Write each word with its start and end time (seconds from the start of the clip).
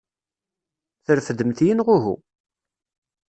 Trefdemt-iyi 1.05 1.73
neɣ 1.75 1.87
uhu? 1.95 2.15